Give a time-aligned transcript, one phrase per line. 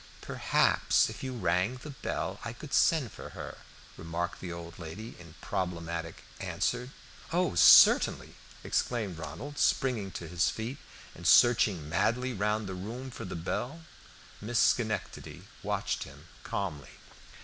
[0.21, 3.59] "Perhaps if you rang the bell I could send for her,"
[3.97, 6.89] remarked the old lady in problematic answer.
[7.31, 8.33] "Oh, certainly!"
[8.63, 10.79] exclaimed Ronald, springing to his feet,
[11.13, 13.83] and searching madly round the room for the bell.
[14.41, 16.97] Miss Schenectady watched him calmly.